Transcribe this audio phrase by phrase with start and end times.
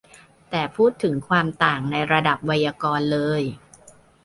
[0.49, 3.41] แต่พูดถึงความต่างในระดับไวยากรณ์เลย